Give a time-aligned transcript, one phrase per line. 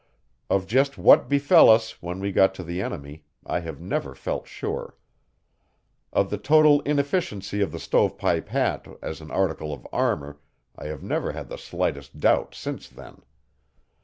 [0.49, 4.47] Of just what befell us, when we got to the enemy, I have never felt
[4.47, 4.97] sure.
[6.11, 10.39] Of the total inefficiency of the stove pipe hat as an article of armour,
[10.75, 13.21] I have never had the slightest doubt since then.